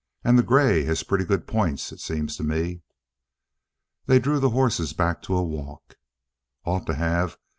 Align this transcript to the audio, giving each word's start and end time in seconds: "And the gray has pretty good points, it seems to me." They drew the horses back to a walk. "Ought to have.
"And 0.23 0.35
the 0.35 0.41
gray 0.41 0.83
has 0.85 1.03
pretty 1.03 1.25
good 1.25 1.45
points, 1.45 1.91
it 1.91 1.99
seems 1.99 2.35
to 2.37 2.43
me." 2.43 2.81
They 4.07 4.17
drew 4.17 4.39
the 4.39 4.49
horses 4.49 4.93
back 4.93 5.21
to 5.21 5.37
a 5.37 5.43
walk. 5.43 5.95
"Ought 6.65 6.87
to 6.87 6.95
have. 6.95 7.37